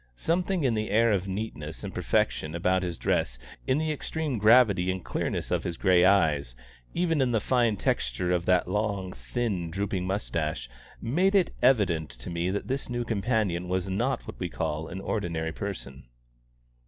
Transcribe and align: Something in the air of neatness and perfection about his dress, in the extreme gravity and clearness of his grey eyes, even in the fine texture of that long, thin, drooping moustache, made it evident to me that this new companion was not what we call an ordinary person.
Something 0.15 0.63
in 0.63 0.73
the 0.73 0.89
air 0.89 1.11
of 1.11 1.27
neatness 1.27 1.83
and 1.83 1.93
perfection 1.93 2.55
about 2.55 2.81
his 2.81 2.97
dress, 2.97 3.37
in 3.67 3.77
the 3.77 3.91
extreme 3.91 4.39
gravity 4.39 4.89
and 4.89 5.05
clearness 5.05 5.51
of 5.51 5.63
his 5.63 5.77
grey 5.77 6.03
eyes, 6.03 6.55
even 6.95 7.21
in 7.21 7.33
the 7.33 7.39
fine 7.39 7.77
texture 7.77 8.31
of 8.31 8.47
that 8.47 8.67
long, 8.67 9.13
thin, 9.13 9.69
drooping 9.69 10.07
moustache, 10.07 10.67
made 11.03 11.35
it 11.35 11.53
evident 11.61 12.09
to 12.09 12.31
me 12.31 12.49
that 12.49 12.67
this 12.67 12.89
new 12.89 13.03
companion 13.05 13.67
was 13.67 13.89
not 13.91 14.25
what 14.25 14.39
we 14.39 14.49
call 14.49 14.87
an 14.87 15.01
ordinary 15.01 15.51
person. 15.51 16.07